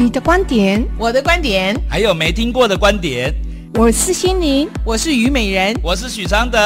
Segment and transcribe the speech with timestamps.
[0.00, 3.34] 你的观点，我的观点，还有没听过的观点。
[3.74, 6.56] 我是心灵，我是虞美人，我是许常德。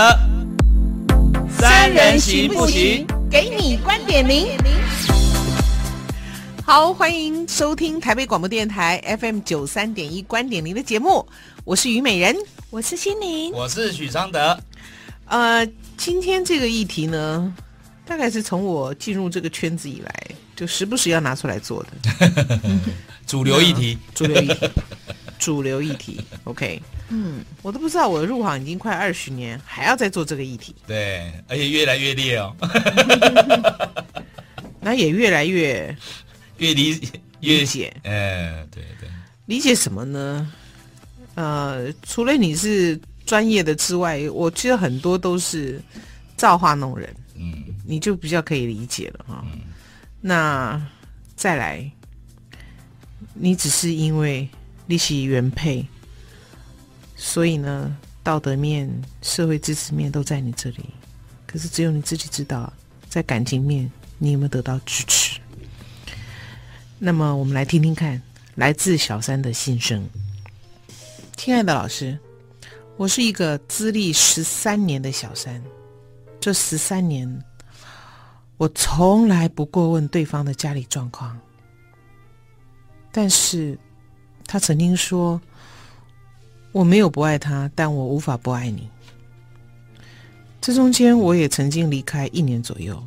[1.49, 3.07] 三人行不行？
[3.31, 4.49] 给你观点零。
[6.63, 11.27] 好，欢迎收听台北广播电台 FM 九三点一观点零的节目。
[11.65, 12.37] 我是虞美人，
[12.69, 14.61] 我是心灵，我是许常德。
[15.25, 17.55] 呃，今天这个议题呢，
[18.05, 20.15] 大概是从我进入这个圈子以来，
[20.55, 22.71] 就时不时要拿出来做的。
[23.27, 24.71] 主流议题，主流议题，
[25.39, 26.21] 主流议题。
[26.45, 30.75] OK，嗯，我都不知道我入行已经快二十年，还要再做这个议题。
[30.87, 32.55] 对，而且越来越烈哦。
[34.81, 35.97] 那也越来越
[36.59, 37.01] 越理
[37.41, 37.95] 越理解。
[38.03, 39.09] 嗯，对对。
[39.47, 40.53] 理解什么呢？
[41.35, 45.81] 呃，除了你是专业的之外，我觉得很多都是
[46.37, 47.09] 造化弄人。
[47.37, 49.45] 嗯，你就比较可以理解了哈。
[49.53, 49.61] 嗯、
[50.21, 50.81] 那
[51.35, 51.91] 再来。
[53.45, 54.49] 你只是因为
[54.87, 55.85] 利息原配，
[57.17, 58.89] 所以呢，道德面、
[59.21, 60.91] 社会支持面都在你这里，
[61.45, 62.73] 可是只有你自己知道，
[63.09, 65.41] 在感情面你有没有得到支持？
[67.01, 68.23] 那么，我们来听听看
[68.55, 70.09] 来自小三的心声。
[71.37, 72.17] 亲爱的老师，
[72.97, 75.61] 我是一个资历十三年的小三，
[76.39, 77.43] 这十三年，
[78.57, 81.37] 我从来不过问对方的家里状况。
[83.13, 83.79] 但是，
[84.47, 85.39] 他曾经说
[86.73, 88.89] ：“我没有不爱他，但我无法不爱你。”
[90.63, 93.01] 这中间，我也曾经离开一年左右，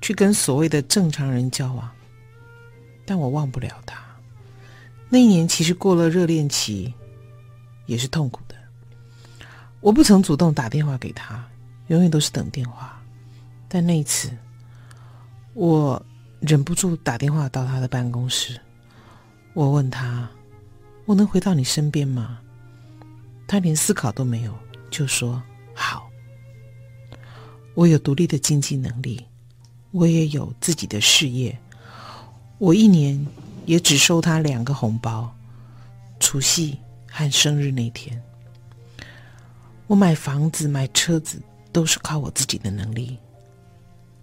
[0.00, 1.88] 去跟所谓的正常人交往，
[3.06, 4.02] 但我忘不了他。
[5.08, 6.92] 那一年其实过了热恋期，
[7.86, 8.56] 也是痛苦的。
[9.80, 11.46] 我不曾主动打电话给他，
[11.86, 13.00] 永远都是等电话。
[13.68, 14.30] 但那一次，
[15.54, 16.04] 我
[16.40, 18.58] 忍不住打电话到他的办公室。
[19.58, 20.30] 我问他
[21.04, 22.38] ：“我能回到你身边吗？”
[23.44, 24.56] 他连思考都没有，
[24.88, 25.42] 就说
[25.74, 26.08] ：“好。”
[27.74, 29.26] 我有独立的经济能力，
[29.90, 31.58] 我也有自己的事业。
[32.58, 33.26] 我一年
[33.66, 35.28] 也只收他两个红包，
[36.20, 36.78] 除夕
[37.10, 38.22] 和生日那天。
[39.88, 41.42] 我买房子、买车子
[41.72, 43.18] 都是靠我自己的能力。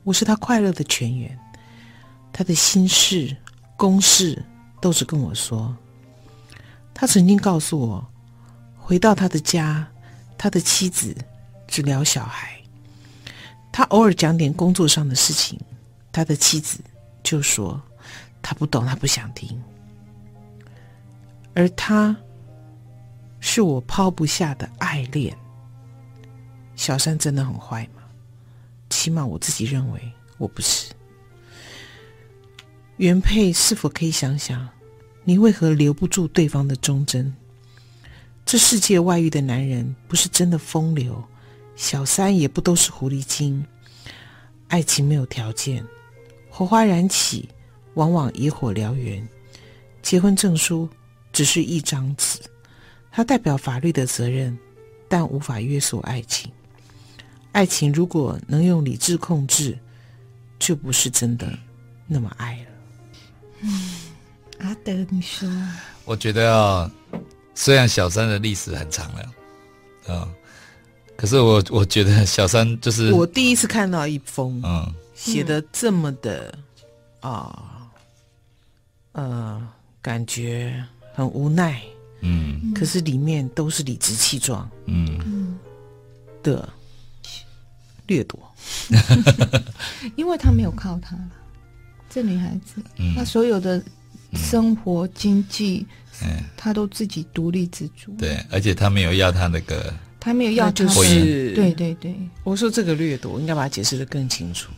[0.06, 1.38] 我是他快乐的泉源，
[2.31, 3.35] 他的心事、
[3.75, 4.41] 公事。
[4.85, 5.75] 都是跟我说，
[6.94, 8.07] 他曾经告诉我，
[8.78, 9.84] 回到他的家，
[10.38, 11.18] 他的妻子
[11.68, 12.62] 只聊小孩，
[13.72, 15.59] 他偶尔讲点工作上的事情，
[16.12, 16.79] 他的妻子
[17.24, 17.81] 就说
[18.44, 19.59] 他不懂，他不想听。
[21.56, 22.16] 而他
[23.40, 25.35] 是我抛不下的爱恋。
[26.75, 28.03] 小三真的很坏吗？
[28.91, 30.94] 起码我自己认为我不是。
[32.97, 34.69] 原配是否可以想想？
[35.28, 37.34] 你为何留不住对方的忠贞？
[38.46, 41.24] 这世界外遇的男人不是真的风流，
[41.75, 43.66] 小三也不都是狐狸精。
[44.68, 45.84] 爱情没有条件，
[46.47, 47.50] 火花燃起，
[47.96, 49.28] 往往野火燎原。
[50.03, 50.88] 结婚证书
[51.34, 52.40] 只是一张纸，
[53.12, 54.56] 它代表法律的责任，
[55.07, 56.52] 但无法约束爱情。
[57.52, 59.75] 爱情如果能用理智控制，
[60.59, 61.52] 就不是真的
[62.06, 62.66] 那么爱了。
[63.62, 64.14] 嗯。
[64.59, 65.49] 阿德，你说？
[66.05, 66.89] 我觉得啊，
[67.53, 69.21] 虽然小三的历史很长了，
[70.07, 70.29] 啊、哦，
[71.17, 76.57] 可是我我觉得小三就是我第一次看到一封，嗯，写的这么的
[77.21, 77.89] 啊，
[79.13, 79.67] 嗯、呃，
[80.01, 80.83] 感觉
[81.13, 81.81] 很无奈，
[82.21, 85.57] 嗯，可是里面都是理直气壮，嗯
[86.44, 86.69] 的
[88.07, 88.39] 掠夺，
[90.15, 91.17] 因为他没有靠他，
[92.09, 92.81] 这女孩子，
[93.15, 93.83] 她、嗯、所有的。
[94.35, 95.85] 生活经济，
[96.22, 98.12] 嗯，他都自己独立自主。
[98.18, 102.16] 对，而且他没有要他那个，他没有要，就是对对对。
[102.44, 104.72] 我说这个掠夺，我应该把它解释的更清楚。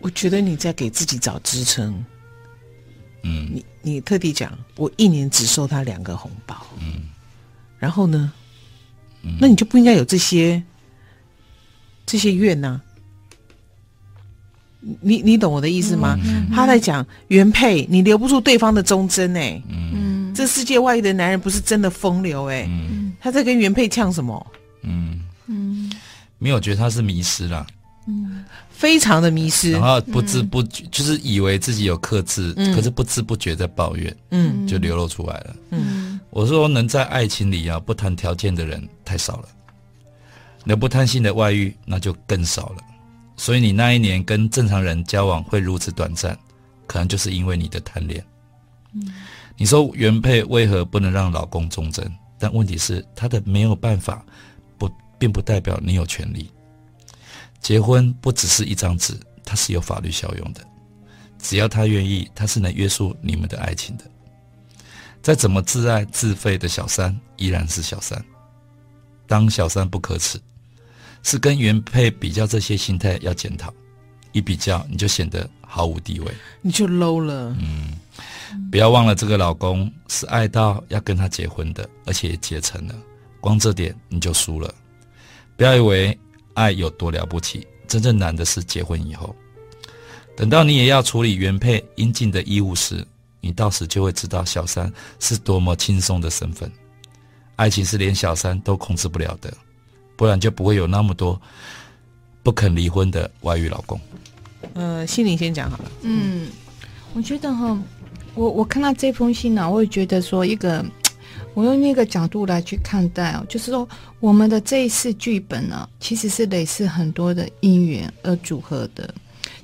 [0.00, 2.04] 我觉得你在给自己找支撑。
[3.24, 6.66] 嗯，你你特地讲，我一年只收他两个红包。
[6.80, 7.08] 嗯，
[7.78, 8.32] 然后呢？
[9.22, 10.60] 嗯，那你就不应该有这些
[12.04, 12.82] 这些怨呢？
[15.00, 16.18] 你你懂我的意思吗？
[16.24, 19.62] 嗯、他在讲原配，你留不住对方的忠贞哎。
[19.68, 22.66] 嗯，这世界外遇的男人不是真的风流哎。
[22.68, 24.44] 嗯，他在跟原配呛什么？
[24.82, 25.90] 嗯嗯，
[26.38, 27.64] 没有觉得他是迷失了。
[28.08, 29.70] 嗯，非常的迷失。
[29.70, 34.16] 然后不知不觉就是以为自己有克制，嗯、可是不知不觉在抱怨。
[34.30, 35.56] 嗯，就流露出来了。
[35.70, 39.48] 嗯，我说能在爱情里啊不谈条件的人太少了，
[40.64, 42.78] 能不贪心的外遇那就更少了。
[43.36, 46.38] 所以你那一年跟正常人交往会如此短暂，
[46.86, 48.24] 可能就是因为你的贪恋。
[48.92, 49.12] 嗯，
[49.56, 52.10] 你说原配为何不能让老公忠贞？
[52.38, 54.24] 但问题是他的没有办法，
[54.76, 56.50] 不并不代表你有权利。
[57.60, 59.14] 结婚不只是一张纸，
[59.44, 60.60] 它是有法律效用的。
[61.38, 64.04] 只要他愿意，他是能约束你们的爱情的。
[65.22, 68.20] 再怎么自爱自废的小三，依然是小三。
[69.28, 70.40] 当小三不可耻，
[71.22, 73.72] 是跟原配比较这些心态要检讨。
[74.32, 76.32] 一比较，你就显得毫无地位，
[76.62, 77.54] 你就 low 了。
[77.60, 77.92] 嗯，
[78.70, 82.94] 不要忘了，这个老公是爱到要跟他结婚的，而且也结成了。
[83.40, 84.74] 光这点你就输了。
[85.54, 86.18] 不要以为
[86.54, 89.36] 爱有多了不起，真正难的是结婚以后。
[90.34, 93.06] 等到你也要处理原配应尽的义务时，
[93.42, 94.90] 你到时就会知道小三
[95.20, 96.72] 是多么轻松的身份。
[97.56, 99.52] 爱情是连小三都控制不了的，
[100.16, 101.40] 不然就不会有那么多
[102.42, 104.00] 不肯离婚的外遇老公。
[104.74, 105.90] 呃，心灵先讲好了。
[106.02, 106.48] 嗯，
[107.14, 107.76] 我觉得哈，
[108.34, 110.84] 我我看到这封信呢、啊，我也觉得说一个，
[111.54, 113.88] 我用那个角度来去看待哦，就是说
[114.20, 119.12] 我们的这一次剧本呢、啊，其实是类似很多的因缘而组合的。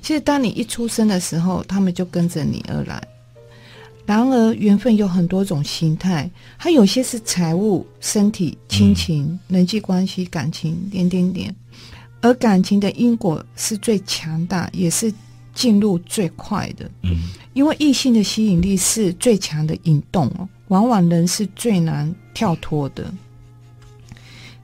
[0.01, 3.01] 其实当你一出生的时候，他们就跟着你而来。
[4.09, 6.27] 然而，缘分有很多种形态，
[6.57, 11.55] 它有些是财务、身体、亲情、人际关系、感情，点点点。
[12.19, 15.13] 而感情的因果是最强大，也是
[15.53, 16.89] 进入最快的。
[17.03, 17.17] 嗯，
[17.53, 23.13] 因为异性的吸引力是最强的引动哦，往往人是最难跳脱的。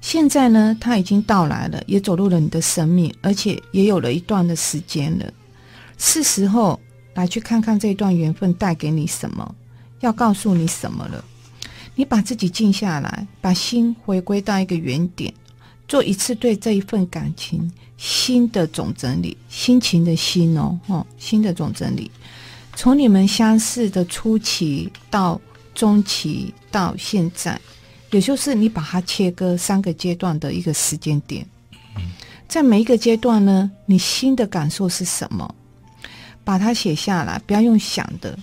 [0.01, 5.31] 现在呢，他已经到来了，也走入了你的生命，而且也有了一段的时间了，
[5.99, 6.79] 是时候。
[7.15, 9.55] 来去看看这段缘分带给你什么，
[10.01, 11.25] 要告诉你什么了。
[11.95, 15.33] 你把自己静下来，把心回归到一个原点，
[15.87, 22.11] 做一次对这一份感情新的总整理，心情的心哦，哦，新的总整理。
[22.75, 25.39] 从你们相识的初期到
[25.73, 27.57] 中期到现在，
[28.11, 31.47] 也就是你把它切割三个阶段的一个时间点。
[32.49, 35.55] 在每一个阶段呢，你心的感受是什么？
[36.45, 38.37] 把它写下来，不要用想的。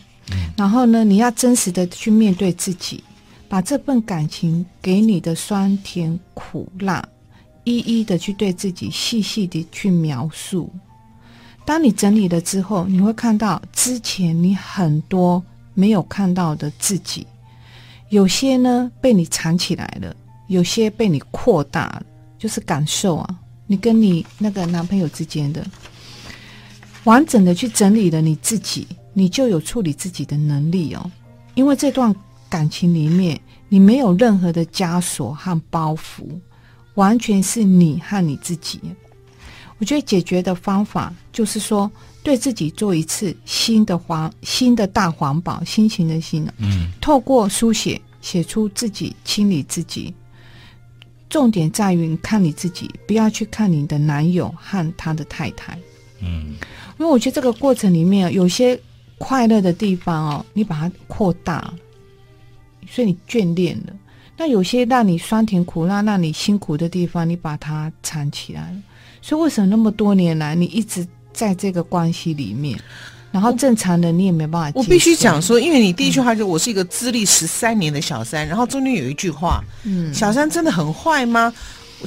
[0.57, 3.03] 然后呢，你要真实的去面对自己，
[3.49, 7.03] 把这份感情给你的酸甜苦辣，
[7.65, 10.71] 一一的去对自己细细的去描述。
[11.65, 15.43] 当你整理了之后，你会看到之前你很多
[15.75, 17.27] 没有看到的自己，
[18.09, 20.15] 有些呢被你藏起来了，
[20.49, 22.03] 有些被你扩大了，
[22.39, 25.65] 就是感受啊，你跟你那个男朋友之间的。
[27.05, 31.11] 完整的去整理了你自己，你就有处理自己的能力哦。
[31.55, 32.15] 因为这段
[32.49, 33.39] 感情里面，
[33.69, 36.25] 你没有任何的枷锁和包袱，
[36.95, 38.81] 完全是你和你自己。
[39.79, 41.91] 我觉得解决的方法就是说，
[42.23, 46.49] 对自己做一次新的环、新的大环保，心情的心。
[46.59, 50.15] 嗯，透过书写写出自己，清理自己。
[51.29, 55.77] 重点在于看你自己，不要去看你的男友和他的太太。
[56.23, 56.55] 嗯。
[56.99, 58.79] 因为我觉得这个过程里面有些
[59.19, 61.73] 快乐的地方哦，你把它扩大，
[62.89, 63.93] 所以你眷恋了；
[64.37, 68.77] 那有些让你酸甜苦辣、让你辛苦的地方，你把它藏起来了。
[69.21, 72.79] 所以为什么那么多年来你一直在这个关系里面，
[73.33, 74.79] 然后正常的你也没办法？
[74.79, 81.53] 我必须讲说，因为你第一句话就我是一个资历十三年的小三，然后中间有一句话，嗯，小三真的很坏吗？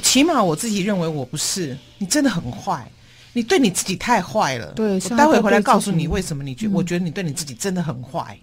[0.02, 2.86] 起码我自己认为我不是，你真的很坏。
[3.36, 4.72] 你对你自己太坏了。
[4.72, 8.34] 对，我待会回来告诉你为什么你觉，我觉得你对你自己真的很坏。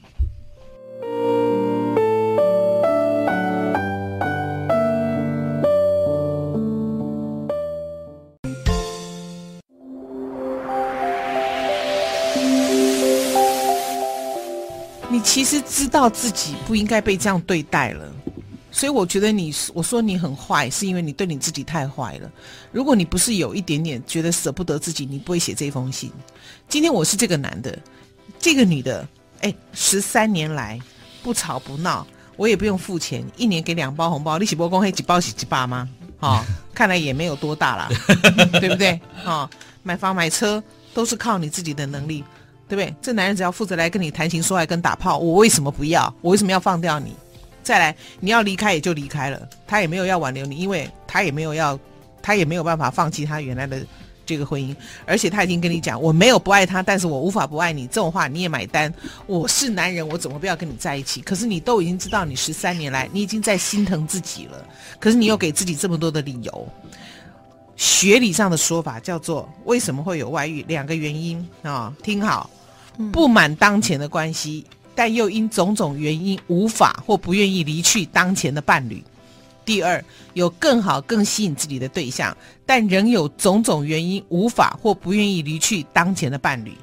[15.09, 18.05] 你其实知道自己不应该被这样对待了。
[18.75, 22.31] 所以我觉得你，我说你很坏，是因为你对你自己太坏了。
[22.71, 26.11] 如果你不是有一点点觉得舍不得自己，你不会写这封信。
[26.67, 27.77] 今天我是这个男的，
[28.39, 29.07] 这个女的，
[29.41, 30.79] 哎，十三年来
[31.21, 35.87] 不吵不闹，我也不用付钱，一年给两包红包，利息波公黑几包洗几爸吗？
[36.19, 37.89] 哦，看来也没有多大啦，
[38.59, 38.99] 对不对？
[39.23, 39.47] 哦，
[39.83, 40.61] 买房买车
[40.95, 42.23] 都是靠你自己的能力，
[42.67, 42.95] 对不对？
[43.03, 46.11] 这男人只要负责来跟你谈情说爱跟打炮，我为什么不要？
[46.21, 47.15] 我为什么要放掉你？
[47.63, 51.79] 再来，你要离开也就离开了，他也没有要挽留你，因为他也没有要，
[52.21, 53.83] 他也没有办法放弃他原来的
[54.25, 58.93] 这个婚姻，而且他已经跟你讲，我没有不爱他，但是我无法不爱你，这种话你也买单。
[59.25, 61.21] 我是男人，我怎么不要跟你在一起？
[61.21, 64.65] 可是你都已经知道，你十三年来你已经在心疼自己了，
[64.99, 66.67] 可是你又给自己这么多的理由。
[67.75, 70.63] 学理上的说法叫做为什么会有外遇？
[70.67, 72.49] 两个原因啊，听好，
[73.11, 74.65] 不满当前的关系。
[74.95, 79.03] 但又因种种原因无法或不愿意离去当前的伴侣。
[79.65, 82.35] 第二，有更好、更吸引自己的对象，
[82.65, 86.73] 但仍有种种原因无法或不愿意离去当前的伴侣。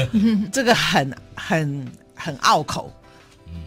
[0.50, 2.90] 这个很、很、很拗口。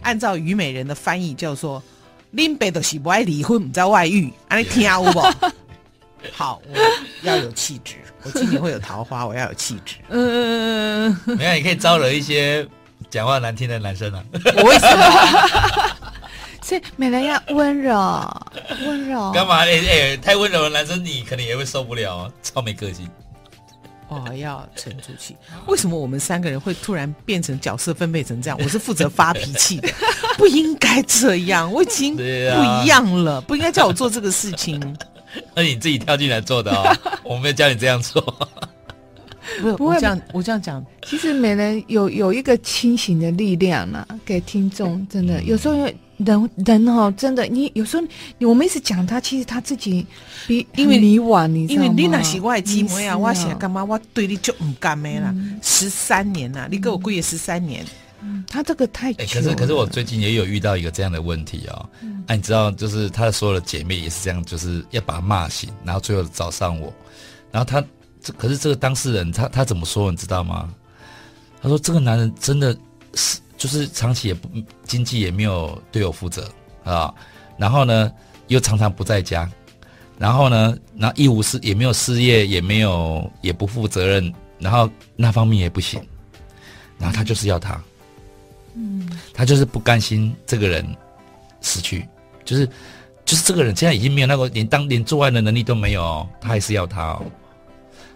[0.01, 1.81] 按照虞美人的翻译叫做
[2.31, 5.19] “林北都是不爱离婚，不在外遇”，啊，你听有不？
[6.33, 6.79] 好，我
[7.21, 7.97] 要有气质。
[8.23, 9.97] 我今年会有桃花，我要有气质。
[10.09, 12.67] 嗯，没有，你可以招惹一些
[13.15, 14.22] 讲话难听的男生啊。
[14.57, 15.89] 我为什么？
[16.62, 17.93] 所以美人要温柔，
[18.86, 19.31] 温柔。
[19.31, 19.60] 干嘛？
[19.60, 23.10] 哎、欸、哎，太温柔的男生你可能也会受不了，超没个性。
[24.10, 25.38] 哦，要沉住气。
[25.67, 28.60] 为什么我们三个人会突然变成角色分配成这样？
[28.62, 29.88] 我是负责发脾气的，
[30.38, 31.72] 不应该这样。
[31.72, 34.77] 我已经不一样了，不应该叫我做这个事情。
[35.55, 36.93] 那你自己跳进来做的哦，
[37.24, 38.22] 我没有叫你这样做。
[39.62, 40.83] 不是，不会这样，我这样讲。
[41.05, 45.75] 其实每人有有一个清醒的力量呢、啊，给听众真的有时候
[46.17, 48.03] 人人哦，真的你有时候
[48.39, 50.05] 我们一直讲他，其实他自己
[50.47, 53.83] 比因为你晚，你因为你那是我的姊妹啊，我现在干嘛？
[53.83, 55.33] 我对你就唔甘咩啦？
[55.62, 57.85] 十三年呐，你跟我过夜十三年。
[58.50, 59.13] 他这个太……
[59.13, 61.88] 可是可是我最近也有遇到一个这样的问题哦。
[62.25, 66.91] 哎，你知道，就是他的所有的姐妹也是这样，就是要把他骂醒，然后最后找上我。
[67.51, 67.85] 然后他
[68.25, 70.10] 这可是这个当事人，他他怎么说？
[70.10, 70.74] 你知道吗？
[71.62, 72.75] 他说这个男人真的
[73.13, 74.50] 是就是长期也不
[74.84, 76.50] 经济也没有对我负责
[76.84, 77.13] 啊。
[77.55, 78.12] 然后呢，
[78.48, 79.48] 又常常不在家。
[80.17, 84.34] 然后呢，然后一无事也没有事业，也没有也不负责任。
[84.58, 86.01] 然后那方面也不行。
[86.98, 87.79] 然后他就是要他。
[88.74, 90.84] 嗯，他就是不甘心这个人
[91.62, 92.08] 死去，
[92.44, 92.65] 就是
[93.24, 97.25] 就是这个人现在已经没有那个连当连做爱的能力都没有哦，他还是要他哦。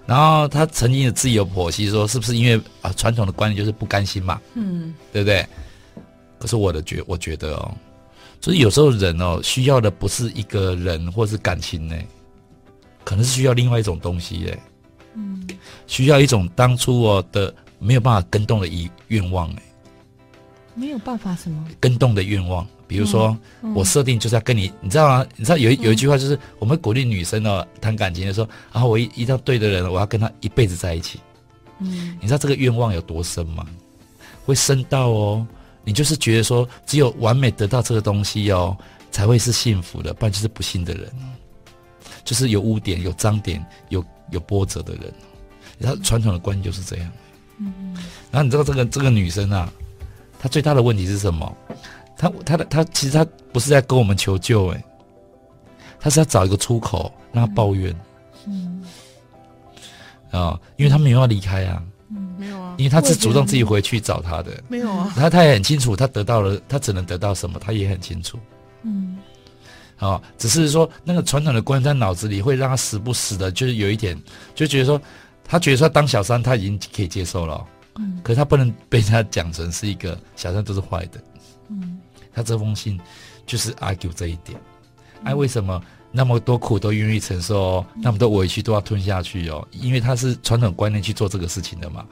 [0.06, 4.42] 然后他曾经的自己有剖析说，是不是因为啊传统的观念就是不甘心嘛？
[4.56, 5.46] 嗯，对不对？
[6.40, 7.72] 可是我的觉我觉得哦，
[8.42, 11.96] 所以有时候人哦需要的不是一个人或是感情呢，
[13.04, 14.60] 可能是需要另外一种东西哎，
[15.16, 15.48] 嗯，
[15.86, 19.64] 需要一种当初我的没有办法跟动的一愿望哎。
[20.76, 23.28] 没有办法什么跟动的愿望，比如说、
[23.62, 25.26] 嗯嗯、我设定就是要跟你，你知道吗？
[25.36, 31.20] 你知道有有一句话就是我们鼓励女生哦谈感情的时候，然后我一遇到对的人，我要跟他一辈子在一起。
[31.78, 33.64] 嗯，你知道这个愿望有多深吗？
[34.44, 35.48] 会深到哦，
[35.84, 38.76] 你就是觉得说只有完美得到这个东西哦，
[39.12, 41.12] 才会是幸福的，不然就是不幸的人，
[42.26, 45.14] 就是有污点、有脏点、有有波折的人。
[45.78, 47.12] 然后传统的观念就是这样。
[47.60, 47.96] 嗯，
[48.32, 49.72] 然后你知道这个这个女生啊。
[50.42, 51.54] 她最大的问题是什么？
[52.20, 54.84] 他他的他其实他不是在跟我们求救，哎，
[55.98, 57.96] 他是要找一个出口让他抱怨。
[58.46, 58.84] 嗯。
[60.32, 61.82] 啊、哦，因为他没有要离开啊。
[62.10, 62.76] 嗯，没有啊。
[62.78, 64.52] 因为他是主动自己回去找他的。
[64.68, 65.14] 没有啊。
[65.16, 68.38] 他他也很清楚，他得到了，他只能得到什么，他也很清楚。
[68.84, 69.18] 嗯。
[69.96, 74.22] 啊、哦，只是说那个传统的观念在脑子里会让他时不时的，就是有一点，
[74.54, 75.02] 就觉得说，
[75.46, 77.66] 他觉得说当小三他已经可以接受了。
[77.96, 81.20] 嗯，可是他不能被他讲成是一个小三都是坏的。
[81.70, 82.00] 嗯，
[82.40, 82.98] 他这封信
[83.46, 84.58] 就是 argue 这一点。
[85.26, 89.68] 哎、为什么那么多苦都愿意承受，嗯、那么多委屈都要吞下去哦？
[89.72, 92.06] 因为他是传统观念去做这个事情的嘛。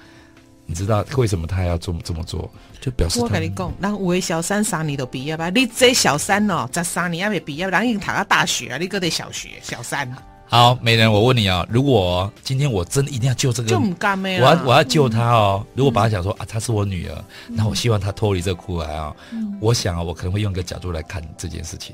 [0.66, 2.52] 你知道为什么他要这么这么做？
[2.82, 5.50] 就表示我跟你讲，那有的小三三年都毕业吧？
[5.50, 10.14] 你这小三哦，十三年还没毕业，人已经读到大学啊，你搁在小学小三。
[10.50, 15.60] 好，美人，我问你啊，如果今天我真的一定要救这个，我要我要救他哦。
[15.62, 19.14] 嗯、如果把他想说啊，她是我女儿，那、嗯、我希望她脱离这个苦海啊。
[19.34, 21.94] 嗯、我想啊，我可能会用一个角度来看这件事情，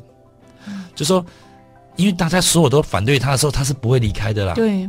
[0.68, 1.26] 嗯、就说，
[1.96, 4.54] 因为大家所有都反对他的时候，他是不会离开的啦。
[4.54, 4.88] 对，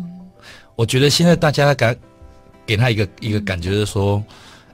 [0.77, 1.99] 我觉得现在大家给
[2.67, 4.23] 给他一个一个感觉，就是说，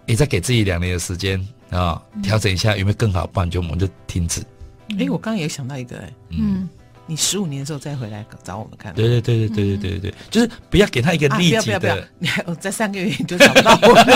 [0.04, 4.40] 你、嗯、再给自己两年的时间啊，调整一下有没有更好，不然就我们就停止。
[4.40, 6.68] 哎、嗯，我刚刚也想到一个、欸，哎，嗯。
[7.10, 8.94] 你十五年之后再回来找我们看。
[8.94, 11.58] 对对对对对对对对，就是不要给他一个立即的。
[11.58, 12.06] 啊、不要不要不要！
[12.20, 14.06] 你还 在三个月你就找不到我们。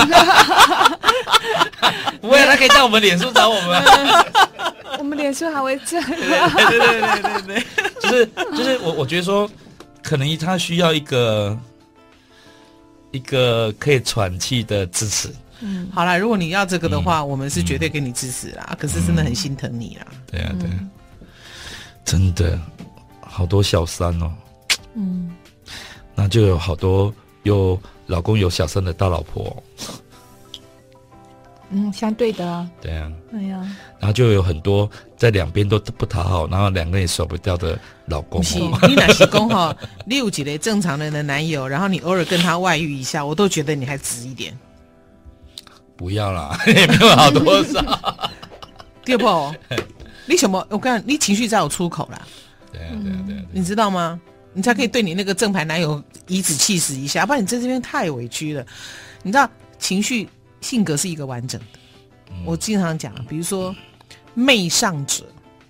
[2.22, 3.82] 不会，他可以在我们脸书找我们。
[5.00, 6.00] 我们脸书还会在。
[6.04, 7.60] 对对对对对对，
[8.00, 8.24] 就是
[8.56, 9.50] 就是我我觉得说，
[10.00, 11.58] 可能他需要一个
[13.10, 15.28] 一个可以喘气的支持。
[15.60, 18.68] 嗯，好啦，如果你要这个的话，嗯、我们是绝对给你支持啦。
[18.70, 20.06] 嗯、可是真的很心疼你啦。
[20.30, 20.78] 对啊对啊，
[22.04, 22.56] 真的。
[23.34, 24.30] 好多小三哦，
[24.94, 25.34] 嗯，
[26.14, 27.12] 那就有好多
[27.42, 27.76] 有
[28.06, 29.60] 老公有小三的大老婆，
[31.70, 33.58] 嗯，相对的啊，对啊，对呀，
[33.98, 37.76] 然后就有很多在两边都不讨好，然后两个人也甩不掉的
[38.06, 38.40] 老公。
[38.44, 39.76] 是你哪是公哈？
[40.06, 44.56] 你 有几个正常人的男友，然后你偶尔跟他外遇一下，我都觉得你还值一点。
[45.96, 48.30] 不要啦， 也没有好多少。
[49.04, 49.52] 对不？
[50.26, 50.64] 你什么？
[50.70, 52.22] 我看你讲，你情绪才有出口啦。
[52.74, 54.20] 对啊，对啊，对啊，你知道吗？
[54.52, 58.64] 你才可以对你那个正牌男友颐指气使一下，不然你在这边太委屈了。
[59.22, 60.28] 你知道，情绪
[60.60, 61.66] 性格是一个完整的。
[62.30, 63.74] 嗯、我经常讲，比如说，
[64.34, 65.24] 媚上者，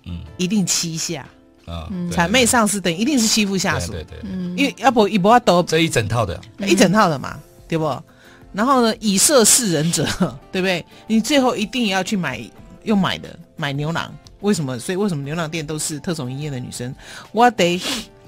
[0.05, 1.27] 嗯，一定欺下。
[1.65, 4.19] 啊，谄媚上司等一定是欺负下属，对对，
[4.55, 8.03] 因为要不一不要都这一整套的，一整套的嘛，对不？
[8.53, 10.05] 然后呢，以色示人者，
[10.51, 10.85] 对不对？
[11.07, 12.39] 你最后一定要去买，
[12.83, 14.77] 用买的买牛郎，为什么？
[14.79, 16.93] 所以为什么牛郎店都是特种营业的女生？
[17.31, 17.81] 我得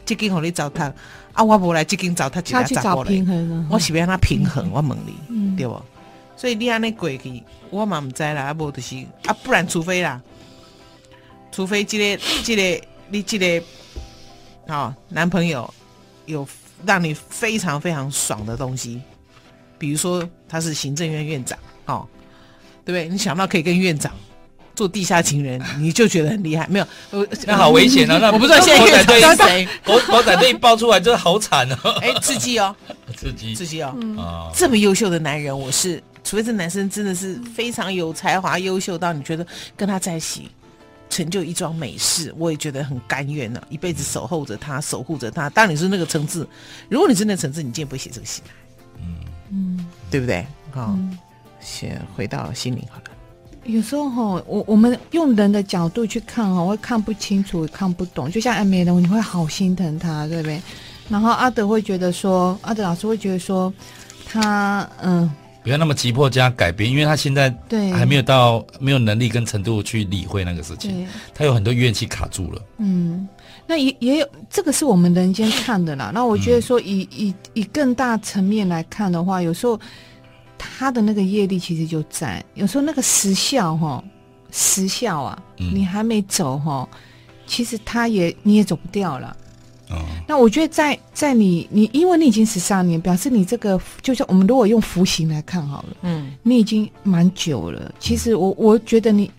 [0.05, 0.91] 这间和你找他
[1.33, 5.81] 啊，我不来这间找他，他去找平衡，我喜欢让他平衡，我问你，对不？
[6.36, 8.95] 所以你安尼过去，我嘛唔知啦，啊无就是
[9.25, 10.21] 啊，不然除非啦，
[11.51, 12.88] 除非这个这个。
[13.09, 13.65] 你这个，
[14.67, 15.74] 好男朋友
[16.25, 16.45] 有
[16.86, 19.01] 让你非常非常爽的东西，
[19.77, 22.05] 比如说他是行政院院长，哦，
[22.83, 23.07] 对不对？
[23.07, 24.12] 你想到可以跟院长
[24.77, 26.65] 做地下情人， 你就觉得很厉害。
[26.69, 26.88] 没有，
[27.46, 28.17] 那好危险啊！
[28.22, 31.91] 那我不知道现在院长是谁，狗狗仔队一爆出来，真的好惨哦！
[32.01, 32.74] 哎，刺激哦，
[33.17, 33.93] 刺激，刺激哦！
[34.17, 40.50] 啊，这么优秀的男人，我是除非这男生真的是非常有才华、优秀到你觉得跟他在一起。
[41.10, 45.50] 成就一桩美事，我也觉得很甘愿呢、啊，一辈子守候着他，守护着他。
[45.50, 46.46] 当你是那个层次，
[46.89, 48.51] 如果你是那个层次，你今天不会写这个戏来，
[49.00, 49.15] 嗯
[49.51, 50.46] 嗯，对不对？
[50.69, 51.17] 好、嗯，
[51.62, 53.16] 先回到心灵好了。
[53.67, 58.31] 有时候哈，我我们用人的角度去看哈，会看不清楚，看不懂。
[58.31, 60.62] 就像艾美人，你会好心疼他，对不对？
[61.09, 63.71] 然后阿德会觉得说，阿德老师会觉得说，
[64.25, 65.29] 他嗯。
[65.63, 71.05] 不要那么急迫加改变，因为他现在对还没有到没有能力跟程度去理会那个事情，
[71.36, 72.62] 他有很多怨气卡住了。
[72.77, 73.27] 嗯，
[73.65, 76.09] 那也也有这个是我们人间看的啦。
[76.13, 79.77] 那我觉得说以，以以以更大层面来看的话，有时候
[80.57, 84.03] 他的那个业力其实就在，有时候那个时效哈，
[84.51, 86.88] 时效啊，嗯、你还没走哈，
[87.45, 89.36] 其实他也你也走不掉了。
[89.89, 97.93] 哦，那我觉得在在你你，因为你已经十三年，表示你这个就像我们如果用服刑来看好了，嗯，你已经蛮久了。
[97.99, 99.32] 其实我我觉得你。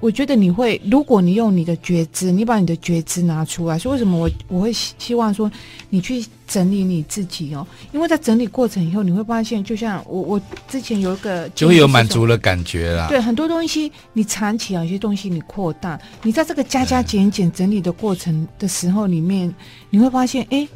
[0.00, 5.50] 我觉得你会，如果你用你的觉知，你把你的觉知拿出来，所以为什么我我会希望说
[5.90, 7.66] 你去整理你自己哦？
[7.92, 13.08] 因为在整理过程以后，你会发现，就像我我之前有一个就会有满足的感觉啦。
[13.08, 19.54] 对，很多东西你藏起来，有些东西你扩大，你在这个加加减减整理的过程的时候里面，
[19.90, 20.66] 你会发现，哎，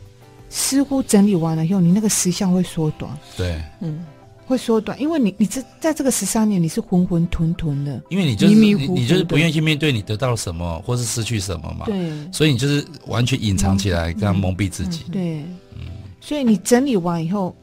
[0.50, 3.10] 似乎整理完了以后，你那个时效会缩短。
[3.36, 4.04] 对，嗯。
[4.46, 15.04] 会缩短，因为你你这在这个十三年你是浑浑沌沌的，因为你就是迷迷糊糊你就是不愿意去面对你得到了什么或是失去什么嘛，对，所以你就是完全隐藏起来，这样蒙蔽自己。
[15.06, 15.38] 嗯嗯、对，
[15.74, 15.80] 嗯，
[16.20, 17.56] 所以你整理完以后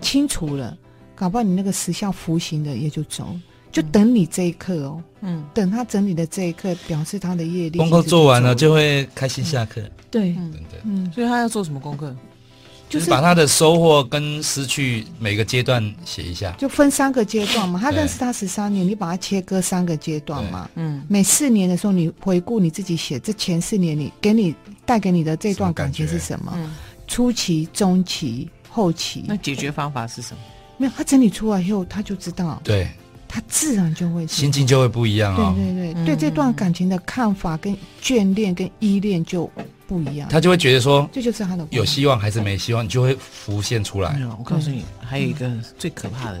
[0.00, 0.76] 清楚了，
[1.14, 3.36] 搞不好你那个时效服刑的也就走，
[3.72, 9.80] 就等你这一刻哦，嗯，等他整理的这一刻，表示他的业力功课做完了就会开心下课。
[9.80, 12.14] 嗯、对，嗯，嗯，所以他要做什么功课？
[12.88, 17.78] 就是把他的收获跟失去每个阶段写一下，就分三个阶段嘛。
[17.78, 20.68] 他认识他十三年，你把它切割三个阶段嘛。
[20.74, 24.54] 嗯，每四年的时候，你回顾你自己写这前四年，你给你
[24.86, 26.52] 带给你的这段感情是什么？
[26.56, 26.74] 嗯，
[27.06, 29.24] 初期、中期、后期。
[29.26, 30.40] 那解决方法是什么？
[30.78, 32.60] 没有，他整理出来以后，他就知道。
[32.64, 32.88] 对。
[33.28, 35.54] 他自然就会心情就会不一样啊。
[35.54, 39.48] 对对对，对这段感情的看法跟眷恋跟依恋就
[39.86, 40.28] 不一样。
[40.30, 44.18] 他就会觉得说，这就是他的有希望还是没希望，你就会浮现出来。
[44.38, 46.38] 我告诉你，还有一个最可怕的，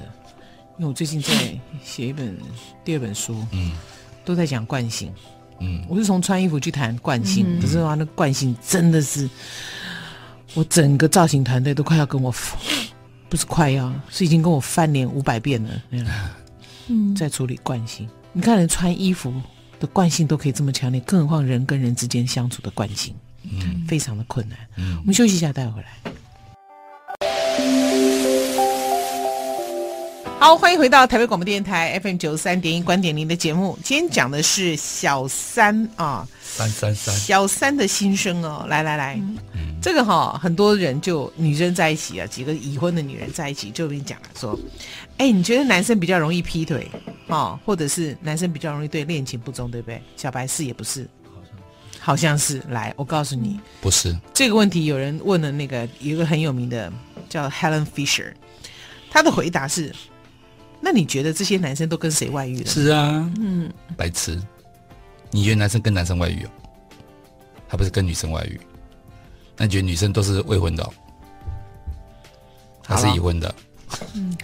[0.78, 1.32] 因为我最近在
[1.84, 2.36] 写一本
[2.84, 3.72] 第二本书，嗯，
[4.24, 5.12] 都在讲惯性，
[5.60, 9.28] 嗯，我是从穿衣服去谈惯性，可是话那惯性真的是，
[10.54, 12.32] 我整个造型团队都快要跟我，
[13.28, 15.70] 不是快要，是已经跟我翻脸五百遍了。
[16.88, 19.32] 嗯，在处理惯性，你看人穿衣服
[19.78, 24.58] 的惯性都可以这么强烈，更何况人跟人之间相处的惯性，嗯，非常的困难。
[24.76, 25.88] 嗯，我们休息一下，待会回来。
[30.40, 33.76] 好，欢迎回到台北广播电台 FM 九三点一观点您的节目。
[33.82, 38.64] 今天讲的是小三啊，三三三，小三的心声哦。
[38.68, 39.20] 来来来，
[39.52, 44.58] 嗯，这个哈、哦，很多人就女生在一起啊，几个已婚的女人在一起，就跟你讲了说。
[45.18, 46.88] 哎，你觉得男生比较容易劈腿
[47.26, 50.00] 哦，或者是男生比较容易对恋情不忠，对不对？
[50.16, 51.08] 小白是也不是，
[51.98, 52.62] 好像是。
[52.68, 54.84] 来，我告诉你，不是这个问题。
[54.84, 56.92] 有人问了那个有一个很有名的
[57.28, 58.32] 叫 Helen Fisher，
[59.10, 59.92] 他的回答是：
[60.80, 62.66] 那你觉得这些男生都跟谁外遇了？
[62.66, 64.40] 是啊，嗯，白痴，
[65.32, 66.50] 你觉得男生跟男生外遇哦？
[67.68, 68.60] 他不是跟女生外遇？
[69.58, 70.90] 那你觉得女生都是未婚的哦？
[72.86, 73.54] 还是已婚的？
[74.14, 74.34] 嗯。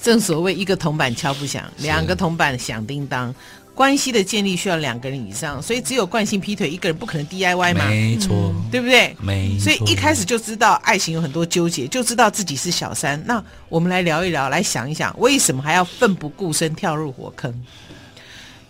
[0.00, 3.34] 正所谓一个铜板敲不响，两个铜板响叮当。
[3.74, 9.14] 关系的建立需要两个人以上，所以只有惯性劈腿，一个人不可能 DIY 嘛，没错、嗯，对不对？
[9.20, 9.64] 没错。
[9.64, 13.22] 所以一开始就知道爱情有很多纠结，就知道自己是小三。
[13.24, 17.52] 那我们来聊一聊，来想一想，为什么还要奋不顾身跳入火坑？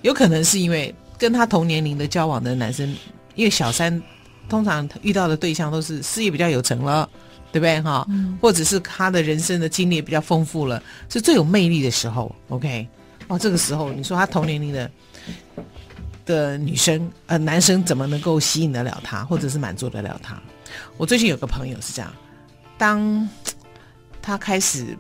[0.03, 2.95] 有可能是因为跟他同年龄的交往的男生，
[3.35, 4.03] 因为小三
[4.49, 7.09] 通常遇到的对象都是事业比较有成了，
[7.53, 7.81] 对不对？
[7.83, 12.35] 哈、嗯，或者是他的人生的经历比较丰富了，是最有魅力的时候。
[12.49, 12.87] OK。
[13.29, 14.91] 哦，这个时候你说他同年龄的
[16.25, 20.41] 的女生呃男生怎么能够吸引得了他，或者是满足得了他？
[20.97, 22.11] 我最近有个朋友是这样，
[22.79, 23.29] 当
[24.23, 24.97] 他开始，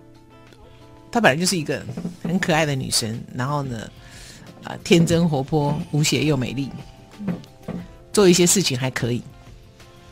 [1.11, 1.82] 他本来就是一个
[2.22, 3.90] 很可爱的女生，然后呢，
[4.62, 6.68] 啊、呃，天真活泼、无邪又美丽，
[8.12, 9.22] 做一些事情还可以，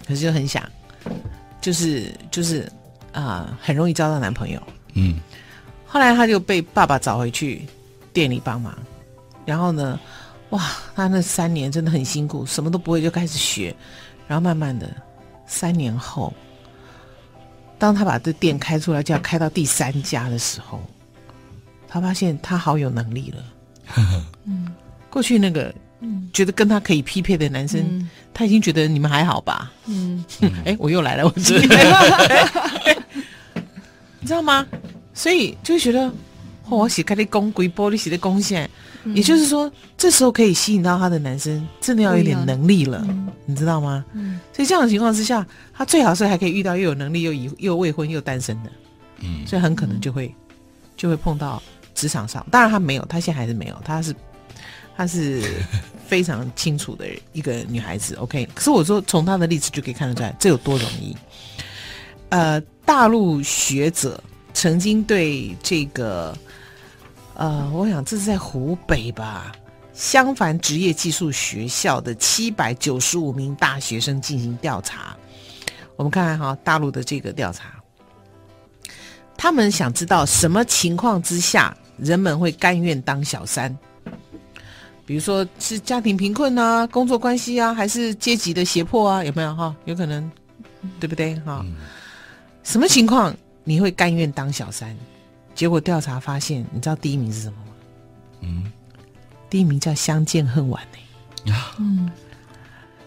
[0.06, 0.62] 可是就很想，
[1.60, 2.60] 就是就是
[3.12, 4.62] 啊、呃，很容易交到男朋友。
[4.94, 5.18] 嗯，
[5.86, 7.66] 后来他就被爸爸找回去。
[8.12, 8.74] 店里帮忙，
[9.44, 10.00] 然后呢，
[10.48, 13.76] 哇，他那三年真的很辛苦，什么都不会就开始学，
[14.26, 14.88] 然后慢慢的，
[15.46, 16.32] 三年后，
[17.76, 20.80] 当他把这店开出来，就要开到第三家的时候，
[21.86, 23.44] 他发现他好有能力了。
[24.46, 24.74] 嗯，
[25.12, 25.74] 过去那个
[26.32, 29.72] 觉得跟他可以匹配的男生，嗯、他已经觉得你们还好吧？
[29.86, 30.24] 嗯，
[30.64, 31.76] 哎，我又来了，我知道，
[34.20, 34.66] 你知道吗？
[35.14, 36.12] 所以就会觉得。
[36.68, 38.68] 我写开的公龟玻璃写的贡献，
[39.14, 44.04] 也就是说，这时候可以吸引到他的男生，真的要有点能力了，嗯、你知道吗？
[44.14, 48.72] 嗯、所以这样的情况之下，他最好是还可以遇到又有能力又已又未婚又单身的，
[49.20, 50.34] 嗯，所以很可能就会
[50.96, 51.62] 就会碰到
[51.94, 54.12] 职场上，当然他没有，他现在还是没有，他是
[54.96, 55.42] 他是
[56.06, 58.48] 非常清楚的一个女孩子，OK。
[58.54, 61.16] 可是我说从他的例子就可以看得出来，这有多容易。
[62.30, 64.22] 呃，大陆学者
[64.54, 66.36] 曾经对这个。
[67.38, 69.52] 呃，我想这是在湖北吧，
[69.92, 75.14] 襄樊职业技术学校的七百九十五名大学生进行调查。
[75.96, 77.74] 我们看看哈，大陆的这个调查，
[79.36, 83.76] 他们想知道什么情况之下人们会甘愿当小三？
[85.06, 89.22] 比如说是家庭贫困啊，工作关系啊，还是阶级的胁迫啊？
[89.22, 89.74] 有没有哈？
[89.84, 90.28] 有可能，
[90.98, 91.64] 对不对哈？
[92.64, 94.94] 什么情况你会甘愿当小三？
[95.54, 97.72] 结果调查发现，你知道第一名是什么吗？
[98.40, 98.72] 嗯，
[99.48, 101.52] 第一名叫相见恨晚呢。
[101.52, 102.10] 啊，嗯，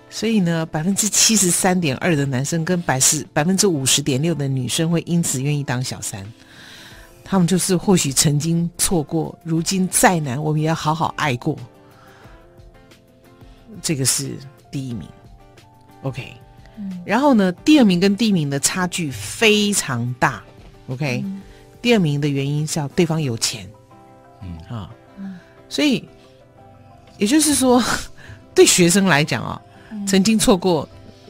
[0.10, 6.26] 所以呢，百分之七十三点二的男生跟百十百分之五十点六的女生会因此愿意当小三。
[7.26, 11.56] 他们就是或许曾经错过，如今再难，我们也要好好爱过。
[13.82, 14.38] 这个是
[14.72, 15.08] 第一名。
[16.04, 16.34] OK，
[16.78, 20.44] 嗯，然后呢，第二名跟第一名的差距非常大。
[20.88, 21.22] OK。
[21.26, 21.42] 嗯
[21.82, 23.66] 第二名的原因是要对方有钱，
[24.42, 24.90] 嗯啊，
[25.70, 26.04] 所以
[27.18, 27.82] 也就是说，
[28.54, 29.62] 对学生来讲啊，
[30.06, 30.86] 曾经错过，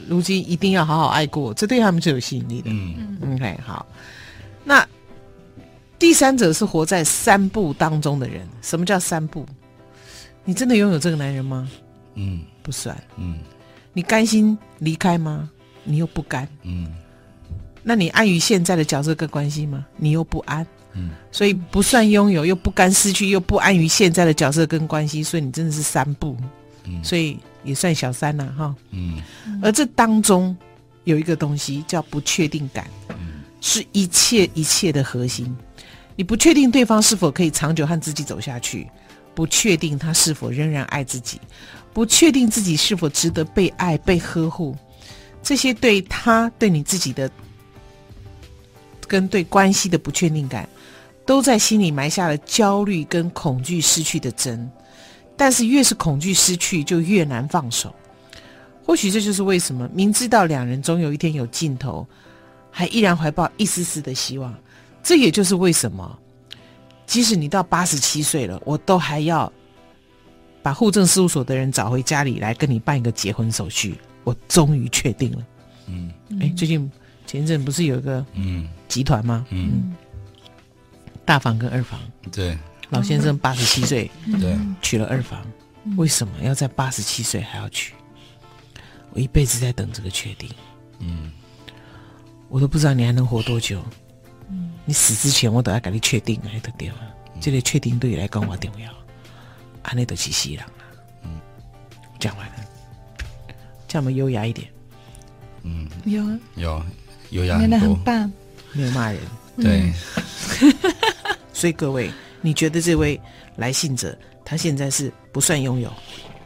[0.08, 2.72] 如今一定要好好爱过，这对他们是有吸引力的。
[2.72, 3.86] 嗯，OK，好。
[4.64, 4.84] 那
[6.00, 8.42] 第三者是活在三步当中的人。
[8.64, 9.46] 什么叫三步？
[10.44, 11.70] 你真的拥有这个男人吗？
[12.20, 12.96] 嗯，不算。
[13.18, 13.40] 嗯，
[13.94, 15.50] 你甘心离开吗？
[15.84, 16.48] 你又不甘。
[16.64, 16.94] 嗯。
[17.82, 19.86] 那你安于现在的角色跟关系吗？
[19.96, 26.36] 你又不安，嗯，所以不算拥有，又不甘失去，又不安于现在的角色跟关系，所以你真的是三不，
[26.84, 29.22] 嗯，所以也算小三了，哈，嗯，
[29.64, 30.56] 而这当中
[31.06, 35.56] 有一个东西叫不确定感，嗯，是一切一切的核心。
[36.18, 38.88] 你不确定对方是否可以长久和自己走下去，
[39.34, 41.40] 不确定他是否仍然爱自己，
[41.94, 44.76] 不确定自己是否值得被爱、被呵护，
[45.42, 47.30] 这些对他对你自己的。
[49.08, 50.70] 跟对关系的不确定感，
[51.26, 54.70] 都在心里埋下了焦虑跟恐惧失去的针。
[55.36, 57.92] 但是越是恐惧失去，就越难放手。
[58.86, 62.06] 或许这就是为什么明知道两人总有一天有尽头，
[62.70, 64.54] 还依然怀抱一丝丝的希望。
[65.02, 66.16] 这也就是为什么，
[67.08, 69.52] 即使你到八十七岁了，我都还要
[70.70, 73.98] 把户政事务所的人找回家里来跟你办一个结婚手续。
[74.24, 75.44] 我终于确定了。
[75.88, 76.90] 嗯，哎，最近。
[77.26, 79.46] 前阵不是有一个嗯集团吗？
[79.50, 79.96] 嗯，嗯，
[81.26, 82.00] 大房跟二房，
[82.32, 82.58] 对，
[82.90, 85.44] 老先生八十七岁，对，娶了二房，
[85.96, 87.94] 为什么要在八十七岁还要娶？
[89.12, 90.50] 我一辈子在等这个确定，
[91.00, 91.32] 嗯，
[92.48, 93.80] 我都不知道你还能活多久，
[94.50, 97.02] 嗯，你死之前我都要给你确定，还得掉啊，
[97.40, 98.92] 这个确定对你来讲我重要，
[99.84, 100.68] 安内都是死人啊，
[101.24, 101.40] 嗯，
[102.20, 102.56] 讲完了，
[103.88, 104.68] 这样我们优雅一点，
[105.64, 106.84] 嗯，有啊，有。
[107.32, 108.32] 有演的很棒，
[108.74, 109.22] 没有骂人，
[109.58, 109.94] 对。
[111.54, 112.10] 所以各位，
[112.42, 113.22] 你觉得这位
[113.56, 115.94] 来信者他现在是不算拥有，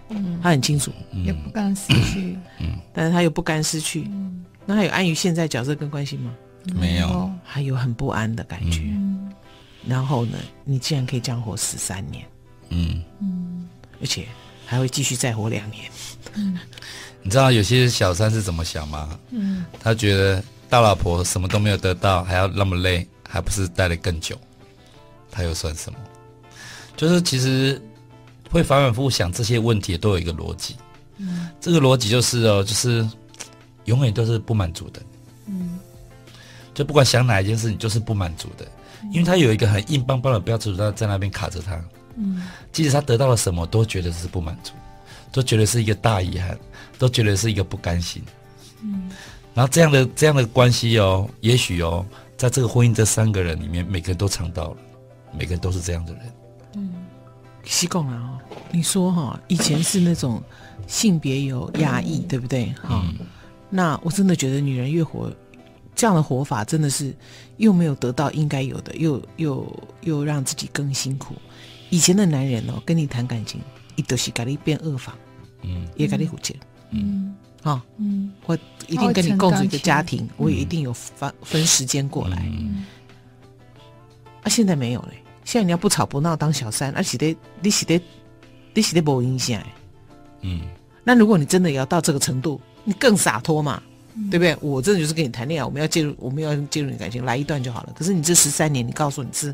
[0.09, 0.91] 嗯，他很清楚，
[1.23, 6.33] 也不甘失去，嗯，但是他又不甘失去，嗯，那他有安于现在角色跟关系吗？
[6.75, 8.81] 没有，还有很不安的感觉。
[8.81, 9.31] 嗯，
[9.87, 12.25] 然后呢，你竟然可以这样活十三年，
[12.69, 13.69] 嗯嗯，
[14.01, 14.27] 而且
[14.65, 15.89] 还会继续再活两年。
[16.35, 16.57] 嗯，
[17.21, 19.19] 你知道有些小三是怎么想吗？
[19.29, 24.35] 嗯，他觉得大老婆什么都没有得到，还要那么累，还不是待得更久？
[25.31, 25.99] 他又算什么？
[26.95, 27.81] 就是其实
[28.49, 30.75] 会反反复复想这些问题，都有一个逻辑。
[31.17, 33.07] 嗯，这个逻辑就是哦，就是
[33.85, 35.01] 永远都是不满足的。
[35.45, 35.79] 嗯，
[36.73, 38.65] 就不管想哪一件事，你就是不满足的，
[39.11, 41.79] 因为他有一个很硬邦邦的标准在在那边卡着他。
[42.15, 44.73] 嗯，即使他得到了什么，都觉得是不满足。
[45.31, 46.55] 都觉得是一个大遗憾，
[46.99, 48.21] 都觉得是一个不甘心。
[48.83, 49.09] 嗯，
[49.55, 52.05] 然后这样的这样的关系哦，也许哦，
[52.37, 54.77] 在这个婚姻这三个人里面，每个人都尝到了，
[55.35, 56.21] 每个人都是这样的人。
[56.75, 56.93] 嗯，
[57.63, 58.37] 西贡啊，
[58.71, 60.39] 你说哈、哦，以前是那种
[60.85, 62.67] 性别有压抑，对不对？
[62.83, 63.15] 哈、嗯，
[63.71, 65.33] 那我真的觉得女人越活
[65.95, 67.11] 这样的活法，真的是
[67.57, 71.33] 又没有得到应该有的，又又又让自己更辛苦。
[71.93, 73.61] 以前的男人哦，跟你谈感情。
[73.95, 75.15] 一都是给你变二房，
[75.61, 82.87] 嗯，也给你付钱，嗯，好，嗯，我一定跟你共组一个家庭，我也一定有分分时间过来，嗯，
[84.41, 88.01] 啊，现在没有嘞，现在你要不吵不闹当小三，而且得你是得
[88.73, 89.61] 你是得没影响，
[90.41, 90.61] 嗯，
[91.03, 93.79] 那如果你真的要到这个程度，你更洒脱嘛，
[94.31, 94.57] 对不对？
[94.59, 97.93] 我真的就是跟你谈恋爱，我们要介入，我们要介入你感情，来一段就好了。
[97.95, 99.53] 可是你这十三年，你告诉你是，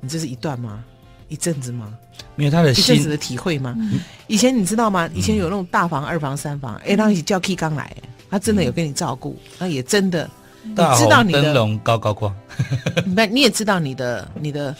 [0.00, 0.84] 你这是一段吗？
[1.30, 1.96] 一阵子吗？
[2.36, 3.74] 没有他的心一阵子的体会吗？
[3.78, 5.08] 嗯、以前你知道吗？
[5.14, 7.90] 以前有那种大房、嗯、二房、三房，哎，让一起叫 K 刚来，
[8.28, 10.28] 他真的有跟你照顾，那、嗯、也真的，
[10.62, 12.34] 你知道你的灯笼高高挂，
[13.16, 14.74] 那你也知道你的你的，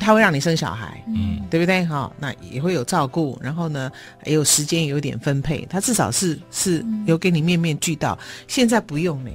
[0.00, 1.84] 他会让你生小孩，嗯，对不对？
[1.84, 3.90] 好，那也会有照顾，然后呢，
[4.24, 8.18] 也有时间有点分配，他至少是是有给你面面俱到。
[8.46, 9.30] 现在不用呢，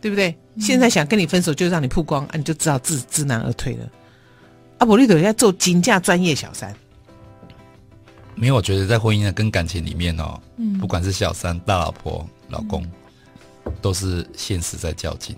[0.00, 0.34] 对不对？
[0.54, 3.88] 嗯、现在想跟你分手，就让你曝光，啊，你就知道知知难而退了。
[4.78, 6.74] 阿伯利德在做金价专业小三，
[8.36, 12.84] 没有，我觉得在婚姻的跟感情里面哦，嗯，不管是小三、大老婆、老公，
[13.64, 15.34] 嗯、都是现实在较劲，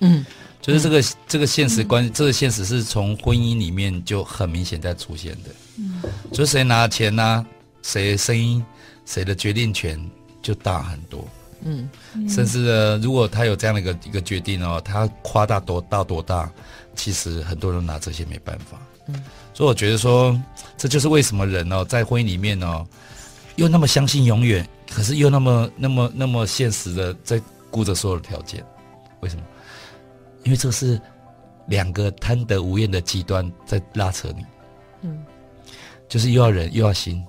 [0.00, 0.24] 嗯，
[0.62, 7.46] 就是这个、嗯、这个现实关，嗯、这个现实是从婚姻里面就很明显在出现的，嗯，就是谁拿钱呢、啊？
[7.82, 8.64] 谁声音、
[9.04, 10.00] 谁的决定权
[10.40, 11.28] 就大很多，
[11.64, 11.86] 嗯，
[12.26, 16.50] 甚至呢，如果他有这样的一个一个决定哦，他夸大多大多大。
[16.94, 19.14] 其实很多人拿这些没办法，嗯，
[19.52, 20.40] 所以我觉得说，
[20.76, 22.86] 这就是为什么人哦，在婚姻里面哦，
[23.56, 28.64] 又那么相信永远，可是又那么那么那么现实的在顾着所有的条件，
[29.20, 29.42] 为什么？
[30.44, 31.00] 因为这是
[31.66, 34.44] 两个贪得无厌的极端在拉扯你，
[35.02, 35.24] 嗯，
[36.08, 37.24] 就是又要忍又要心，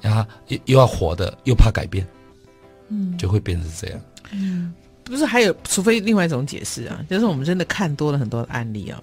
[0.00, 2.06] 然后又又要活的又怕改变，
[2.88, 4.00] 嗯，就会变成这样，
[4.32, 4.74] 嗯。
[5.04, 9.02] 不是还有，除非另外一种解释啊，就是我们真的看多了很多的案例啊，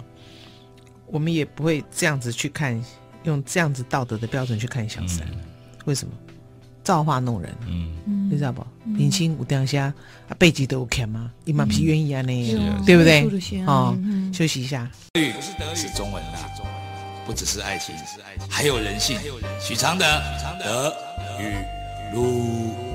[1.06, 2.82] 我们也不会这样子去看，
[3.24, 5.38] 用这样子道德的标准去看小三，嗯、
[5.84, 6.14] 为什么？
[6.82, 8.66] 造化弄人，嗯，你知道不？
[8.84, 9.92] 年轻无当下
[10.28, 11.30] 啊，背脊都有看吗？
[11.44, 12.22] 你妈不是愿意啊？
[12.22, 13.22] 呢，对不对？
[13.66, 14.90] 哦，嗯、休息一下。
[15.12, 15.30] 德语
[15.74, 16.38] 是中文的，
[17.26, 17.94] 不只是爱情，
[18.48, 19.18] 还有人性。
[19.60, 20.06] 许常德，
[20.64, 20.92] 德
[21.38, 22.89] 语路。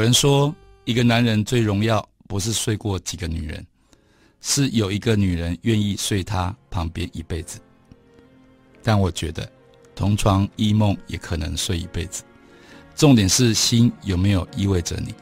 [0.00, 0.54] 有人说，
[0.86, 3.62] 一个男人最荣耀不是睡过几个女人，
[4.40, 7.60] 是有一个女人愿意睡他旁边一辈子。
[8.82, 9.46] 但我觉得，
[9.94, 12.22] 同床异梦也可能睡一辈子。
[12.96, 15.14] 重点是心有没有依偎着你。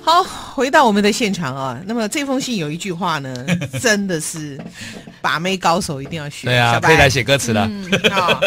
[0.00, 0.22] 好，
[0.54, 1.82] 回到我们的现场啊。
[1.84, 3.44] 那么这封信有一句话呢，
[3.82, 4.56] 真的是
[5.20, 6.46] 把妹高手一定要学。
[6.46, 7.68] 对啊，可以来写歌词了。
[7.68, 8.40] 嗯，好。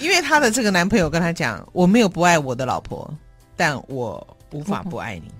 [0.00, 3.12] 因为她的这个男朋友跟她讲：“我没有不爱我的老婆，
[3.56, 5.30] 但我无法不爱你。”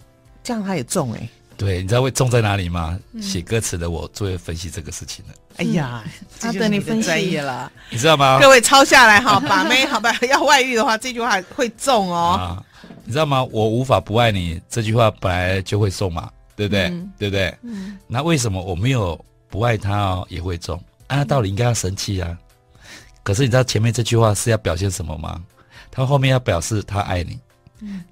[0.43, 1.29] 这样他也中哎、欸。
[1.57, 2.99] 对，你知道会中在哪里吗？
[3.21, 5.35] 写、嗯、歌词的我最会分析这个事情了。
[5.59, 6.03] 哎呀，
[6.41, 8.41] 他等你分析专业了，你知道吗？
[8.41, 10.13] 各位抄下来哈，把妹好吧？
[10.29, 12.37] 要外遇的话，这句话会中哦。
[12.41, 12.65] 啊，
[13.05, 13.45] 你知道吗？
[13.53, 16.87] 我无法不爱你这句话本来就会中嘛，对不对？
[16.87, 17.55] 嗯、对不对？
[17.63, 17.97] 嗯。
[18.09, 20.83] 那为什么我没有不爱他哦也会中？
[21.07, 22.37] 按、啊、道理应该要生气啊。
[23.23, 25.41] 可是你知道前面这句话是要表现什么吗？
[25.91, 27.39] 他后面要表示他爱你，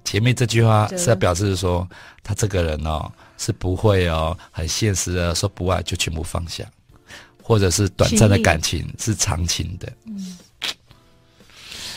[0.05, 1.87] 前面这句话是要表示说，
[2.21, 6.63] 他这个人哦是不会哦很现实的说不爱就全部放下，
[7.41, 9.91] 或者是短暂的感情是长情的。
[10.05, 10.37] 嗯，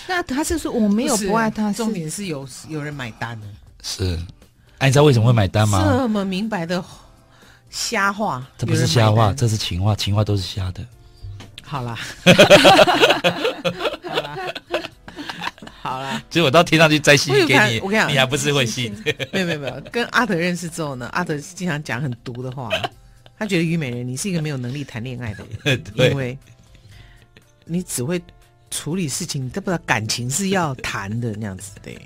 [0.08, 3.46] 那他是说我没有不爱他，重点是有有人买单的。
[3.82, 4.18] 是，
[4.78, 5.84] 哎，你知道为什么会买单吗？
[5.84, 6.82] 这么明白的
[7.68, 10.82] 瞎话，这不是瞎话，这是情话，情话都是瞎的。
[11.64, 11.98] 好啦，
[14.04, 14.38] 好啦，
[15.82, 16.22] 好啦。
[16.30, 18.94] 其实我倒听上去再信给你，我跟你讲，你还不是会信。
[19.32, 22.70] 没有没有没有，跟阿德认识之后呢，阿德经常讲很毒的话。
[23.36, 26.38] 他觉得虞美人，你是一个没有能力谈恋爱的人， 因为
[27.64, 28.22] 你只会
[28.70, 31.72] 处理事情，你都不知道感情是要谈的那样子。
[31.82, 31.98] 对，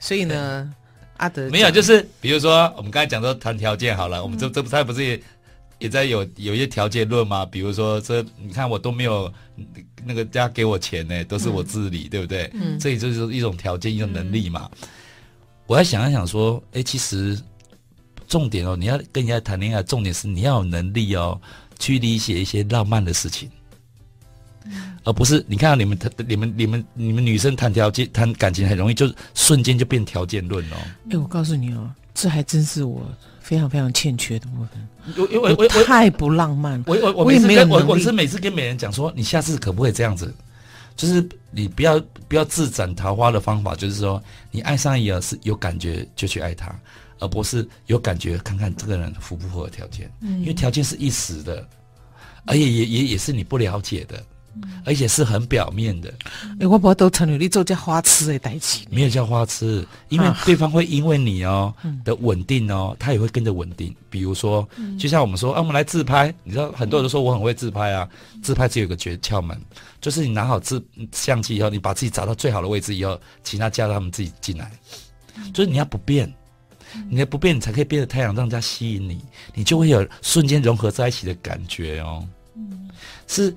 [0.00, 0.74] 所以呢，
[1.18, 5.22] 阿德没有，就是比如说我们刚才讲说谈条件好了，我们这这不他不是
[5.84, 5.94] 也。
[5.94, 9.32] 在有有一些条件论嘛，比如说这你看我都没有
[10.04, 12.50] 那个家给我钱呢，都是我自理，嗯、对不对？
[12.52, 14.68] 嗯，这也就是一种条件，一种能力嘛。
[14.82, 14.88] 嗯、
[15.68, 17.40] 我要想一想说，哎，其实
[18.26, 21.40] 重点哦，你要跟人家谈恋爱，重点是你要有能力哦，
[21.78, 23.52] 去理解一些浪漫的事情，嗯、
[25.04, 30.76] 而不是你看到你们谈你们你们你们女生谈条件谈感情很容易，就瞬间就变条件论哦。
[31.10, 33.02] 哎，我告诉你哦，这还真是我。
[33.44, 36.82] 非常非常欠缺的部分，我我我太不浪漫。
[36.86, 40.34] 我我我也没有，我我是每次跟美人讲说，你下次可不可以这样子？
[40.96, 46.74] 就是你不要不要自斩桃花的方法，就是说你爱上一个是有感觉就去爱他，
[47.18, 50.10] 而不是有感觉看看这个人符不符合条件。
[50.22, 51.68] 嗯，因为条件是一时的，
[52.46, 54.24] 而且也也也是你不了解的。
[54.84, 56.12] 而且是很表面的，
[56.60, 63.94] 哎，我不都成了你做叫花痴的代志，没有叫花痴，因为对方会因为你哦的稳定哦，他也会跟着稳定。
[64.10, 68.08] 比如说，就像我们说，啊，我们来自拍，你知道很多人都说我很会自拍啊，
[68.42, 69.60] 自拍只有一个诀窍门，
[70.00, 70.80] 就是你拿好自
[71.12, 74.70] 相机以后，你把自己找到最好的位置以后，其他叫他们自己进来，
[75.52, 76.32] 就是你要不变，
[77.10, 79.20] 你要不变，你才可以变得太阳，让人家吸引你，
[79.52, 82.24] 你就会有瞬间融合在一起的感觉哦。
[83.26, 83.52] 是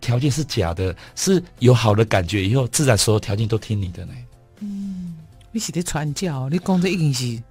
[0.00, 4.12] 条件是假的，是有好的感觉以后，自然所有条件都听你的呢。
[4.60, 5.14] 嗯，
[5.52, 7.42] 你是在传教，你讲的一定是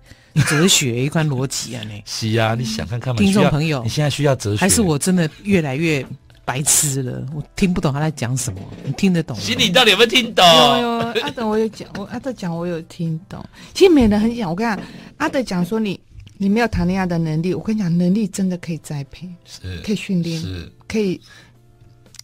[0.48, 1.84] 哲学一关逻辑啊？
[1.84, 1.92] 呢？
[2.06, 3.20] 是啊，你想看看嘛？
[3.20, 6.06] 听众朋友，你现在需要哲学，还是我真的越来越
[6.46, 7.26] 白痴了？
[7.34, 9.44] 我听不懂他在讲什么，你听得懂吗？
[9.44, 10.46] 心里到底有没有听懂？
[10.46, 13.44] 有有，阿德我有讲，我阿德讲我有听懂。
[13.74, 14.86] 其实美人很讲，我跟你讲，
[15.18, 16.00] 阿德讲说你
[16.38, 21.20] 你没有谈恋爱的能力，我跟你讲，能力真的可以栽培，是可以训练，是可以。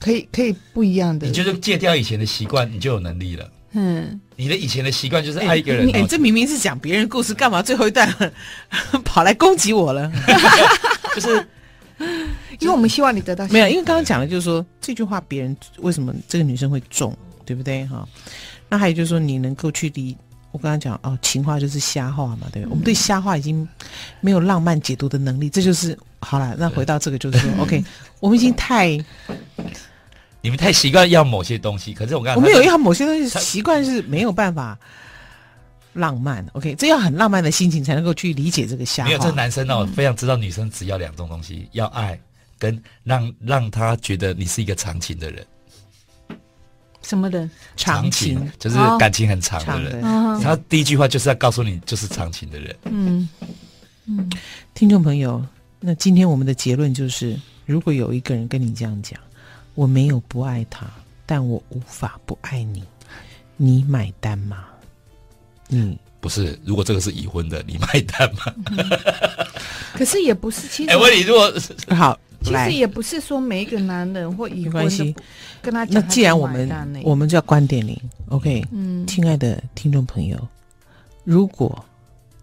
[0.06, 3.50] 可以可以不一样的，你就是戒掉以前的习惯，你就有能力了。
[3.72, 5.90] 嗯，你的以前的习惯就是爱一个人。
[5.96, 8.08] 哎，这明明是讲别人故事，干嘛最后一段
[9.04, 10.12] 跑来攻击我了？
[11.16, 11.48] 就是
[12.62, 17.84] 因为我们希望你得到没有，因为刚刚讲的就是说这句话，别人为什么这个女生会中，对不对？
[17.88, 18.08] 哈，
[18.70, 20.16] 那还有就是说你能够去理
[20.52, 22.64] 我刚刚讲哦，情话就是瞎话嘛，对？
[22.68, 23.68] 我们对瞎话已经
[24.22, 26.56] 没有浪漫解读的能力，这就是好了。
[26.58, 27.84] 那回到这个就是说， OK，
[28.20, 29.04] 我们已经太。
[30.46, 34.78] 你们太习惯要某些东西，可是我刚我们有要某些东西习惯是没有办法
[35.94, 36.46] 浪漫。
[36.54, 39.10] OK，这要很浪漫的心情才能够去理解这个瞎话。
[39.10, 42.20] 没有，这男生呢，我非常知道女生只要两种东西：嗯、要爱，
[42.60, 45.44] 跟让让他觉得你是一个长情的人。
[47.02, 47.50] 什么人？
[47.76, 50.04] 长情就是感情很长的人。
[50.06, 52.76] 哦、他第一句话就是要告诉你，就是长情的人。
[52.84, 53.28] 嗯
[54.06, 54.30] 嗯，
[54.76, 55.44] 听众朋友，
[55.80, 59.20] 那今天我们的结论就是：如果有一个人跟你这样讲。
[59.76, 60.88] 我没有不爱他，
[61.26, 62.84] 但我无法不爱你。
[63.58, 64.66] 你买单吗？
[65.70, 66.60] 嗯，不是。
[66.66, 68.54] 如果这个是已婚的，你买单吗？
[68.72, 68.78] 嗯、
[69.96, 70.68] 可是也不是。
[70.68, 71.54] 其实， 哎，问你，如果
[71.96, 75.16] 好， 其实也不是说每一个男人或已婚的
[75.62, 75.96] 跟他讲。
[75.96, 77.98] 那既然我们我们就要观点零
[78.30, 78.64] ，OK？
[78.72, 80.38] 嗯，亲爱的听众朋友，
[81.24, 81.84] 如果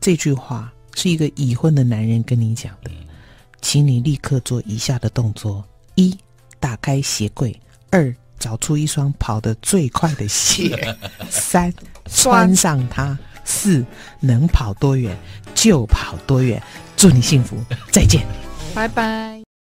[0.01, 2.91] 这句话是一个已婚的男人跟你讲的，
[3.61, 5.63] 请你立刻做以下的动作：
[5.95, 6.17] 一。
[6.63, 10.97] 打开鞋柜，二找出一双跑得最快的鞋，
[11.29, 11.75] 三
[12.07, 13.85] 穿上它，四
[14.21, 15.17] 能跑多远
[15.57, 16.63] 就跑多远。
[16.97, 17.57] 祝你幸福，
[17.91, 18.25] 再见，
[18.73, 19.42] 拜拜。